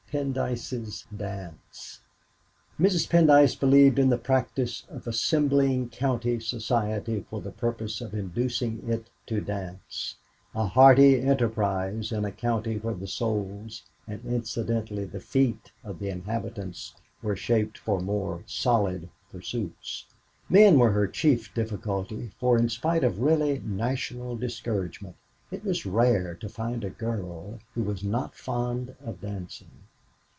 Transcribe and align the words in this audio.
PENDYCE'S 0.13 1.05
DANCE 1.15 2.01
Mrs. 2.77 3.07
Pendyce 3.09 3.55
believed 3.57 3.97
in 3.97 4.09
the 4.09 4.17
practice 4.17 4.83
of 4.89 5.07
assembling 5.07 5.87
county 5.87 6.37
society 6.41 7.25
for 7.29 7.39
the 7.39 7.53
purpose 7.53 8.01
of 8.01 8.13
inducing 8.13 8.89
it 8.89 9.09
to 9.25 9.39
dance, 9.39 10.17
a 10.53 10.65
hardy 10.65 11.21
enterprise 11.21 12.11
in 12.11 12.25
a 12.25 12.31
county 12.33 12.75
where 12.75 12.93
the 12.93 13.07
souls, 13.07 13.83
and 14.05 14.25
incidentally 14.25 15.05
the 15.05 15.21
feet, 15.21 15.71
of 15.81 15.99
the 15.99 16.09
inhabitants 16.09 16.93
were 17.23 17.37
shaped 17.37 17.77
for 17.77 18.01
more 18.01 18.43
solid 18.45 19.07
pursuits. 19.31 20.07
Men 20.49 20.77
were 20.77 20.91
her 20.91 21.07
chief 21.07 21.53
difficulty, 21.53 22.31
for 22.37 22.57
in 22.57 22.67
spite 22.67 23.05
of 23.05 23.21
really 23.21 23.59
national 23.59 24.35
discouragement, 24.35 25.15
it 25.51 25.63
was 25.63 25.85
rare 25.85 26.35
to 26.35 26.49
find 26.49 26.83
a 26.83 26.89
girl 26.89 27.59
who 27.75 27.83
was 27.83 28.03
not 28.03 28.35
"fond 28.35 28.93
of 29.05 29.21
dancing." 29.21 29.71